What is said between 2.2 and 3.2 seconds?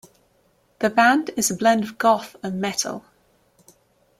and Metal.